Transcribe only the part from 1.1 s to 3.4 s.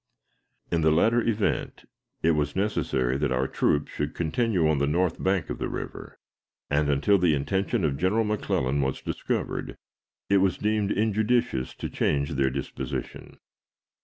event, it was necessary that